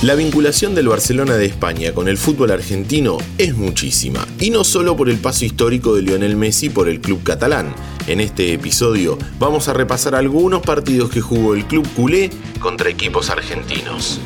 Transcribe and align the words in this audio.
La 0.00 0.14
vinculación 0.14 0.76
del 0.76 0.86
Barcelona 0.86 1.34
de 1.34 1.46
España 1.46 1.92
con 1.92 2.06
el 2.06 2.18
fútbol 2.18 2.52
argentino 2.52 3.18
es 3.36 3.56
muchísima, 3.56 4.24
y 4.38 4.50
no 4.50 4.62
solo 4.62 4.96
por 4.96 5.08
el 5.08 5.18
paso 5.18 5.44
histórico 5.44 5.96
de 5.96 6.02
Lionel 6.02 6.36
Messi 6.36 6.70
por 6.70 6.88
el 6.88 7.00
club 7.00 7.24
catalán. 7.24 7.74
En 8.06 8.20
este 8.20 8.52
episodio 8.52 9.18
vamos 9.40 9.66
a 9.66 9.72
repasar 9.72 10.14
algunos 10.14 10.62
partidos 10.62 11.10
que 11.10 11.20
jugó 11.20 11.56
el 11.56 11.64
club 11.64 11.84
culé 11.96 12.30
contra 12.60 12.88
equipos 12.90 13.28
argentinos. 13.28 14.20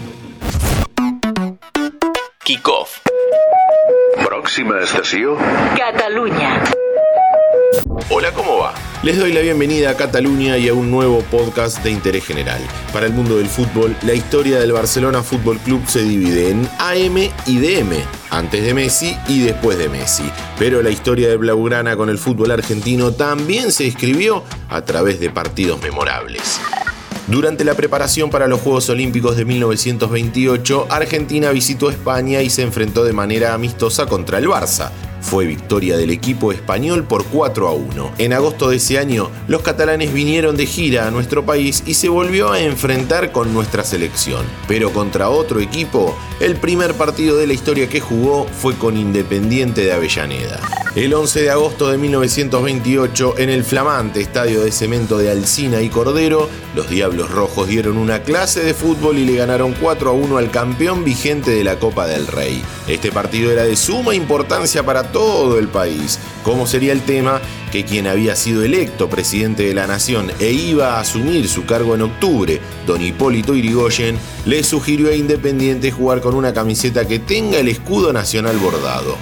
Kickoff. 2.45 2.99
Próxima 4.23 4.79
estación. 4.83 5.39
Cataluña. 5.75 6.65
Hola, 8.11 8.31
¿cómo 8.33 8.59
va? 8.59 8.75
Les 9.03 9.19
doy 9.19 9.33
la 9.33 9.41
bienvenida 9.41 9.91
a 9.91 9.97
Cataluña 9.97 10.57
y 10.59 10.69
a 10.69 10.75
un 10.75 10.89
nuevo 10.89 11.25
podcast 11.29 11.83
de 11.83 11.91
interés 11.91 12.25
general. 12.25 12.61
Para 12.93 13.07
el 13.07 13.13
mundo 13.13 13.37
del 13.37 13.49
fútbol, 13.49 13.97
la 14.03 14.15
historia 14.15 14.61
del 14.61 14.71
Barcelona 14.71 15.25
Fútbol 15.25 15.59
Club 15.59 15.83
se 15.89 16.05
divide 16.05 16.51
en 16.51 16.69
AM 16.79 17.17
y 17.47 17.59
DM, 17.59 17.97
antes 18.31 18.63
de 18.63 18.75
Messi 18.75 19.17
y 19.27 19.41
después 19.41 19.77
de 19.77 19.89
Messi. 19.89 20.23
Pero 20.57 20.83
la 20.83 20.91
historia 20.91 21.29
de 21.29 21.37
Blaugrana 21.37 21.97
con 21.97 22.11
el 22.11 22.19
fútbol 22.19 22.53
argentino 22.53 23.11
también 23.11 23.73
se 23.73 23.89
escribió 23.89 24.45
a 24.69 24.83
través 24.83 25.19
de 25.19 25.31
partidos 25.31 25.83
memorables. 25.83 26.61
Durante 27.27 27.65
la 27.65 27.75
preparación 27.75 28.31
para 28.31 28.47
los 28.47 28.61
Juegos 28.61 28.89
Olímpicos 28.89 29.37
de 29.37 29.45
1928, 29.45 30.87
Argentina 30.91 31.51
visitó 31.51 31.91
España 31.91 32.41
y 32.41 32.51
se 32.51 32.63
enfrentó 32.63 33.03
de 33.03 33.13
manera 33.13 33.53
amistosa 33.53 34.07
contra 34.07 34.39
el 34.39 34.47
Barça. 34.47 34.93
Fue 35.23 35.47
victoria 35.47 35.97
del 35.97 36.11
equipo 36.11 36.53
español 36.53 37.05
por 37.05 37.25
4 37.25 37.69
a 37.69 37.73
1. 37.73 38.13
En 38.19 38.33
agosto 38.33 38.69
de 38.69 38.77
ese 38.77 38.99
año, 38.99 39.31
los 39.49 39.63
catalanes 39.63 40.13
vinieron 40.13 40.57
de 40.57 40.67
gira 40.67 41.07
a 41.07 41.11
nuestro 41.11 41.47
país 41.47 41.83
y 41.87 41.95
se 41.95 42.11
volvió 42.11 42.53
a 42.53 42.61
enfrentar 42.61 43.33
con 43.33 43.55
nuestra 43.55 43.85
selección. 43.85 44.45
Pero 44.69 44.93
contra 44.93 45.31
otro 45.31 45.61
equipo, 45.61 46.17
el 46.41 46.57
primer 46.57 46.95
partido 46.95 47.39
de 47.39 47.47
la 47.47 47.55
historia 47.55 47.89
que 47.89 48.01
jugó 48.01 48.47
fue 48.47 48.75
con 48.75 48.97
Independiente 48.97 49.83
de 49.85 49.93
Avellaneda. 49.93 50.82
El 50.95 51.15
11 51.15 51.41
de 51.41 51.51
agosto 51.51 51.91
de 51.91 51.97
1928, 51.97 53.39
en 53.39 53.49
el 53.49 53.65
flamante 53.65 54.21
estadio 54.21 54.61
de 54.61 54.71
cemento 54.71 55.17
de 55.17 55.31
Alcina 55.31 55.81
y 55.81 55.89
Cordero, 55.89 56.51
los 56.75 56.91
Diablos 56.91 57.31
Rojos 57.31 57.67
dieron 57.67 57.97
una 57.97 58.23
clase 58.25 58.63
de 58.63 58.75
fútbol 58.75 59.17
y 59.17 59.25
le 59.25 59.37
ganaron 59.37 59.73
4 59.73 60.11
a 60.11 60.13
1 60.13 60.37
al 60.37 60.51
campeón 60.51 61.03
vigente 61.03 61.51
de 61.51 61.65
la 61.65 61.79
Copa 61.79 62.07
del 62.07 62.27
Rey. 62.27 62.63
Este 62.89 63.11
partido 63.11 63.51
era 63.51 63.65
de 63.65 63.75
suma 63.75 64.15
importancia 64.15 64.85
para 64.85 65.13
todo 65.13 65.59
el 65.59 65.69
país. 65.69 66.19
¿Cómo 66.43 66.67
sería 66.67 66.93
el 66.93 67.01
tema? 67.01 67.41
Que 67.73 67.87
quien 67.87 68.07
había 68.07 68.37
sido 68.37 68.63
electo 68.63 69.09
presidente 69.09 69.63
de 69.63 69.73
la 69.73 69.87
nación 69.87 70.31
e 70.41 70.53
iba 70.53 70.97
a 70.97 71.01
asumir 71.01 71.49
su 71.49 71.65
cargo 71.65 71.95
en 71.95 72.03
octubre, 72.03 72.61
don 72.87 73.01
Hipólito 73.01 73.55
Irigoyen, 73.55 74.19
le 74.45 74.63
sugirió 74.63 75.09
a 75.09 75.15
Independiente 75.15 75.91
jugar 75.91 76.21
con 76.21 76.35
una 76.35 76.53
camiseta 76.53 77.09
que 77.09 77.19
tenga 77.19 77.57
el 77.57 77.69
escudo 77.69 78.13
nacional 78.13 78.59
bordado. 78.59 79.17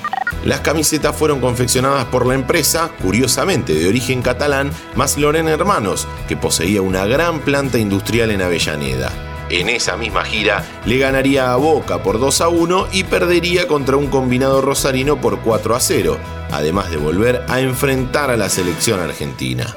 Las 0.44 0.60
camisetas 0.60 1.14
fueron 1.14 1.40
confeccionadas 1.40 2.06
por 2.06 2.26
la 2.26 2.34
empresa, 2.34 2.90
curiosamente 3.02 3.74
de 3.74 3.88
origen 3.88 4.22
catalán, 4.22 4.70
más 4.94 5.18
Loren 5.18 5.48
Hermanos, 5.48 6.08
que 6.28 6.36
poseía 6.36 6.80
una 6.80 7.04
gran 7.04 7.40
planta 7.40 7.78
industrial 7.78 8.30
en 8.30 8.42
Avellaneda. 8.42 9.12
En 9.50 9.68
esa 9.68 9.96
misma 9.96 10.24
gira 10.24 10.64
le 10.86 10.98
ganaría 10.98 11.52
a 11.52 11.56
Boca 11.56 12.02
por 12.02 12.20
2 12.20 12.40
a 12.40 12.48
1 12.48 12.86
y 12.92 13.04
perdería 13.04 13.66
contra 13.66 13.96
un 13.96 14.06
combinado 14.06 14.62
rosarino 14.62 15.20
por 15.20 15.40
4 15.40 15.74
a 15.74 15.80
0, 15.80 16.18
además 16.52 16.90
de 16.90 16.96
volver 16.96 17.44
a 17.48 17.60
enfrentar 17.60 18.30
a 18.30 18.36
la 18.36 18.48
selección 18.48 19.00
argentina. 19.00 19.74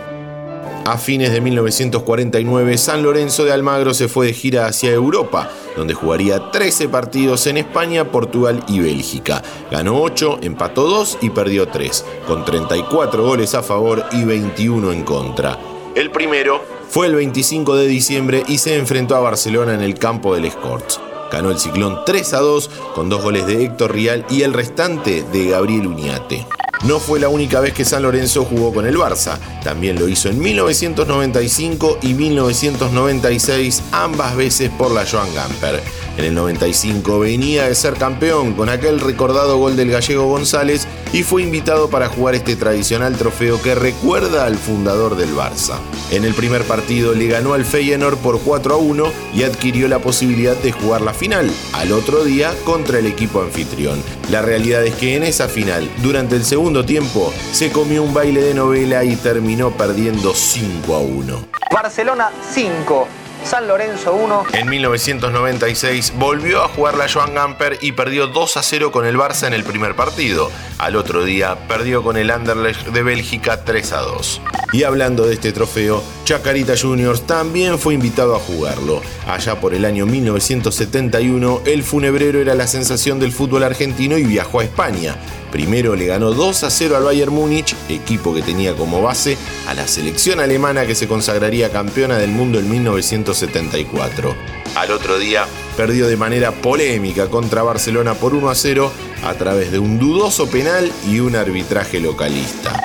A 0.86 0.98
fines 0.98 1.32
de 1.32 1.40
1949, 1.40 2.78
San 2.78 3.04
Lorenzo 3.04 3.46
de 3.46 3.54
Almagro 3.54 3.94
se 3.94 4.10
fue 4.10 4.28
de 4.28 4.34
gira 4.34 4.66
hacia 4.66 4.92
Europa, 4.92 5.50
donde 5.78 5.94
jugaría 5.94 6.52
13 6.52 6.90
partidos 6.90 7.48
en 7.48 7.56
España, 7.56 8.12
Portugal 8.12 8.62
y 8.68 8.82
Bélgica. 8.82 9.42
Ganó 9.72 10.02
8, 10.02 10.40
empató 10.42 10.90
2 10.90 11.20
y 11.22 11.30
perdió 11.30 11.70
3, 11.70 12.06
con 12.28 12.44
34 12.44 13.24
goles 13.24 13.56
a 13.56 13.64
favor 13.64 14.04
y 14.12 14.26
21 14.26 14.92
en 14.92 15.04
contra. 15.04 15.58
El 15.96 16.12
primero 16.12 16.62
fue 16.90 17.08
el 17.08 17.16
25 17.16 17.78
de 17.78 17.88
diciembre 17.88 18.44
y 18.50 18.58
se 18.58 18.76
enfrentó 18.76 19.16
a 19.16 19.22
Barcelona 19.22 19.76
en 19.76 19.82
el 19.82 19.98
campo 19.98 20.36
del 20.36 20.44
Escorts. 20.44 21.00
Ganó 21.32 21.50
el 21.50 21.60
Ciclón 21.60 22.00
3 22.06 22.34
a 22.34 22.40
2 22.42 22.70
con 22.94 23.08
dos 23.08 23.24
goles 23.24 23.48
de 23.48 23.64
Héctor 23.64 23.94
Rial 23.94 24.26
y 24.30 24.42
el 24.42 24.52
restante 24.52 25.24
de 25.32 25.48
Gabriel 25.48 25.88
Uñate. 25.88 26.46
No 26.86 27.00
fue 27.00 27.18
la 27.20 27.30
única 27.30 27.62
vez 27.62 27.74
que 27.74 27.86
San 27.86 28.04
Lorenzo 28.04 28.44
jugó 28.44 28.74
con 28.74 28.86
el 28.86 28.98
Barça, 28.98 29.38
también 29.64 29.98
lo 29.98 30.10
hizo 30.10 30.28
en 30.28 30.38
1995 30.38 32.00
y 32.02 32.14
1996, 32.14 33.84
ambas 33.94 34.36
veces 34.36 34.70
por 34.70 34.92
la 34.92 35.06
Joan 35.10 35.34
Gamper. 35.34 35.82
En 36.18 36.26
el 36.26 36.36
95 36.36 37.20
venía 37.20 37.68
de 37.68 37.76
ser 37.76 37.96
campeón 37.96 38.54
con 38.54 38.70
aquel 38.70 39.00
recordado 39.00 39.58
gol 39.58 39.76
del 39.76 39.90
gallego 39.90 40.28
González 40.28 40.88
y 41.12 41.24
fue 41.24 41.42
invitado 41.42 41.90
para 41.90 42.08
jugar 42.08 42.36
este 42.36 42.56
tradicional 42.56 43.16
trofeo 43.16 43.62
que 43.62 43.74
recuerda 43.74 44.46
al 44.46 44.58
fundador 44.58 45.16
del 45.16 45.36
Barça. 45.36 45.78
En 46.12 46.24
el 46.24 46.34
primer 46.36 46.64
partido 46.64 47.14
le 47.14 47.28
ganó 47.28 47.54
al 47.54 47.66
Feyenoord 47.66 48.18
por 48.18 48.40
4 48.42 48.76
a 48.76 48.78
1 48.78 49.12
y 49.34 49.44
adquirió 49.44 49.88
la 49.88 50.00
posibilidad 50.00 50.56
de 50.56 50.72
jugar 50.72 51.02
la 51.02 51.14
final, 51.14 51.50
al 51.74 51.92
otro 51.92 52.24
día 52.24 52.54
contra 52.64 53.00
el 53.00 53.08
equipo 53.08 53.42
anfitrión. 53.42 54.02
La 54.30 54.44
realidad 54.44 54.84
es 54.86 54.94
que 54.96 55.16
en 55.16 55.24
esa 55.24 55.48
final, 55.48 55.90
durante 56.04 56.36
el 56.36 56.46
segundo 56.46 56.86
tiempo, 56.86 57.34
se 57.52 57.72
comió 57.72 58.04
un 58.04 58.14
baile 58.14 58.42
de 58.42 58.54
novela 58.54 59.04
y 59.04 59.16
terminó 59.16 59.72
perdiendo 59.72 60.34
5 60.36 60.96
a 60.96 61.00
1. 61.00 61.46
Barcelona 61.72 62.30
5, 62.54 63.08
San 63.46 63.68
Lorenzo 63.68 64.14
1. 64.14 64.46
En 64.54 64.70
1996 64.70 66.14
volvió 66.18 66.64
a 66.64 66.68
jugar 66.68 66.96
la 66.96 67.10
Joan 67.10 67.34
Gamper 67.34 67.78
y 67.82 67.92
perdió 67.92 68.28
2 68.28 68.58
a 68.58 68.64
0 68.64 68.92
con 68.92 69.06
el 69.06 69.18
Barça 69.18 69.48
en 69.48 69.54
el 69.54 69.64
primer 69.64 69.96
partido. 69.96 70.52
Al 70.78 70.96
otro 70.96 71.24
día 71.24 71.68
perdió 71.68 72.04
con 72.04 72.18
el 72.18 72.32
Anderlecht 72.32 72.88
de 72.88 73.04
Bélgica 73.04 73.64
3 73.64 73.94
a 73.94 74.02
2. 74.02 74.42
Y 74.74 74.84
hablando 74.84 75.26
de 75.26 75.36
este 75.36 75.52
trofeo, 75.52 76.04
Chacarita 76.24 76.74
Juniors 76.80 77.28
también 77.28 77.78
fue 77.78 77.94
invitado 77.94 78.36
a 78.36 78.40
jugarlo. 78.40 79.02
Allá 79.28 79.60
por 79.60 79.74
el 79.74 79.86
año 79.86 80.06
1971, 80.06 81.62
el 81.66 81.84
funebrero 81.84 82.40
era 82.40 82.56
la 82.56 82.68
sensación 82.68 83.20
del 83.20 83.32
fútbol 83.32 83.64
argentino 83.64 84.18
y 84.18 84.24
viajó 84.24 84.62
a 84.62 84.64
España. 84.64 85.16
Primero 85.54 85.96
le 85.96 86.08
ganó 86.08 86.34
2 86.34 86.64
a 86.64 86.72
0 86.72 86.98
al 86.98 87.04
Bayern 87.04 87.32
Múnich, 87.32 87.76
equipo 87.88 88.34
que 88.34 88.42
tenía 88.42 88.74
como 88.74 89.04
base 89.04 89.38
a 89.68 89.76
la 89.76 89.88
selección 89.88 90.40
alemana 90.40 90.88
que 90.88 90.96
se 90.96 91.08
consagraría 91.08 91.72
campeona 91.72 92.18
del 92.18 92.32
mundo 92.32 92.58
en 92.58 92.72
1974. 92.72 94.36
Al 94.74 94.90
otro 94.90 95.20
día 95.20 95.46
perdió 95.78 96.08
de 96.08 96.18
manera 96.18 96.54
polémica 96.54 97.28
contra 97.28 97.62
Barcelona 97.62 98.16
por 98.16 98.34
1 98.34 98.50
a 98.50 98.56
0 98.56 98.92
a 99.24 99.34
través 99.36 99.72
de 99.72 99.78
un 99.78 100.00
dudoso 100.00 100.48
penal 100.48 100.92
y 101.08 101.20
un 101.20 101.36
arbitraje 101.36 102.00
localista. 102.00 102.84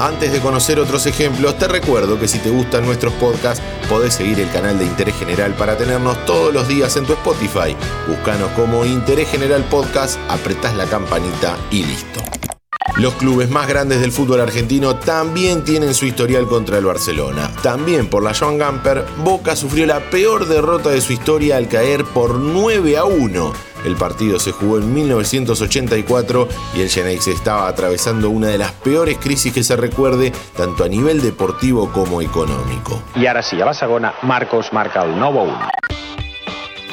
Antes 0.00 0.32
de 0.32 0.40
conocer 0.40 0.80
otros 0.80 1.04
ejemplos, 1.04 1.58
te 1.58 1.68
recuerdo 1.68 2.18
que 2.18 2.26
si 2.26 2.38
te 2.38 2.48
gustan 2.48 2.86
nuestros 2.86 3.12
podcasts, 3.14 3.62
podés 3.86 4.14
seguir 4.14 4.40
el 4.40 4.50
canal 4.50 4.78
de 4.78 4.86
Interés 4.86 5.14
General 5.16 5.52
para 5.52 5.76
tenernos 5.76 6.24
todos 6.24 6.54
los 6.54 6.66
días 6.66 6.96
en 6.96 7.04
tu 7.04 7.12
Spotify. 7.12 7.76
Búscanos 8.08 8.48
como 8.52 8.86
Interés 8.86 9.30
General 9.30 9.62
Podcast, 9.64 10.18
apretás 10.30 10.74
la 10.74 10.86
campanita 10.86 11.58
y 11.70 11.84
listo. 11.84 12.22
Los 12.96 13.14
clubes 13.14 13.50
más 13.50 13.66
grandes 13.66 14.00
del 14.00 14.12
fútbol 14.12 14.40
argentino 14.40 14.96
también 14.96 15.64
tienen 15.64 15.94
su 15.94 16.06
historial 16.06 16.46
contra 16.46 16.78
el 16.78 16.84
Barcelona. 16.84 17.50
También 17.62 18.08
por 18.08 18.22
la 18.22 18.34
Joan 18.34 18.58
Gamper, 18.58 19.04
Boca 19.18 19.56
sufrió 19.56 19.86
la 19.86 20.00
peor 20.10 20.46
derrota 20.46 20.90
de 20.90 21.00
su 21.00 21.12
historia 21.12 21.56
al 21.56 21.68
caer 21.68 22.04
por 22.04 22.34
9 22.34 22.96
a 22.96 23.04
1 23.04 23.70
el 23.84 23.96
partido 23.96 24.38
se 24.38 24.52
jugó 24.52 24.78
en 24.78 24.92
1984 24.92 26.48
y 26.74 26.82
el 26.82 26.88
Genex 26.88 27.28
estaba 27.28 27.68
atravesando 27.68 28.30
una 28.30 28.48
de 28.48 28.58
las 28.58 28.72
peores 28.72 29.18
crisis 29.18 29.52
que 29.52 29.62
se 29.62 29.76
recuerde, 29.76 30.32
tanto 30.56 30.84
a 30.84 30.88
nivel 30.88 31.22
deportivo 31.22 31.90
como 31.90 32.20
económico. 32.20 33.02
Y 33.14 33.26
ahora 33.26 33.42
sí, 33.42 33.60
a 33.60 33.64
la 33.64 33.74
segona, 33.74 34.14
Marcos 34.22 34.72
marca 34.72 35.02
el 35.02 35.18
nuevo 35.18 35.44
1. 35.44 35.79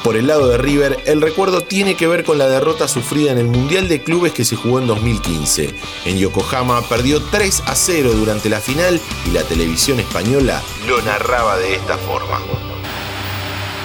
Por 0.07 0.16
el 0.16 0.28
lado 0.28 0.47
de 0.47 0.57
River, 0.57 1.03
el 1.06 1.22
recuerdo 1.22 1.63
tiene 1.63 1.95
que 1.95 2.07
ver 2.07 2.24
con 2.24 2.38
la 2.38 2.48
derrota 2.48 2.88
sufrida 2.88 3.33
en 3.33 3.39
el 3.39 3.48
Mundial 3.48 3.89
de 3.89 4.04
Clubes 4.04 4.31
que 4.31 4.45
se 4.45 4.56
jugó 4.56 4.80
en 4.80 4.88
2015. 4.88 5.75
En 6.06 6.18
Yokohama 6.18 6.81
perdió 6.83 7.21
3 7.21 7.63
a 7.65 7.75
0 7.75 8.12
durante 8.13 8.48
la 8.48 8.62
final 8.62 9.01
y 9.25 9.31
la 9.31 9.44
televisión 9.44 10.00
española 10.00 10.62
lo 10.88 11.01
narraba 11.01 11.57
de 11.57 11.75
esta 11.75 11.98
forma 11.98 12.39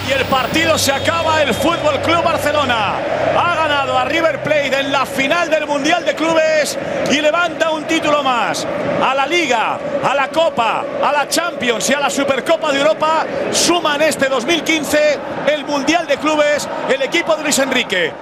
y 0.09 0.13
el 0.13 0.25
partido 0.27 0.79
se 0.79 0.93
acaba. 0.93 1.43
El 1.43 1.55
Fútbol 1.55 2.01
Club 2.03 2.23
Barcelona 2.23 3.01
River 4.05 4.43
Plate 4.43 4.81
en 4.81 4.93
la 4.93 5.07
final 5.07 5.51
del 5.51 5.67
Mundial 5.67 6.05
de 6.05 6.15
Clubes 6.15 6.79
y 7.11 7.21
levanta 7.21 7.71
un 7.71 7.85
título 7.85 8.23
más. 8.23 8.67
A 9.03 9.15
la 9.15 9.27
Liga, 9.27 9.79
a 10.03 10.15
la 10.15 10.29
Copa, 10.29 10.85
a 11.03 11.13
la 11.13 11.29
Champions 11.29 11.89
y 11.91 11.95
a 11.95 12.01
la 12.01 12.11
Supercopa 12.11 12.73
de 12.73 12.79
Europa 12.79 13.27
suman 13.53 14.03
este 14.03 14.29
2015 14.29 15.19
el 15.47 15.65
Mundial 15.65 16.07
de 16.07 16.17
Clubes 16.17 16.69
el 16.89 17.03
equipo 17.03 17.37
de 17.37 17.43
Luis 17.43 17.59
Enrique. 17.59 18.13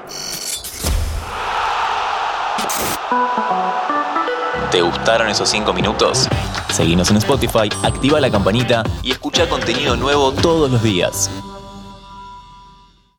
¿Te 4.71 4.81
gustaron 4.83 5.29
esos 5.29 5.49
5 5.49 5.73
minutos? 5.73 6.29
Seguimos 6.71 7.11
en 7.11 7.17
Spotify, 7.17 7.69
activa 7.83 8.21
la 8.21 8.31
campanita 8.31 8.85
y 9.03 9.11
escucha 9.11 9.49
contenido 9.49 9.97
nuevo 9.97 10.33
todos 10.33 10.71
los 10.71 10.83
días. 10.83 11.29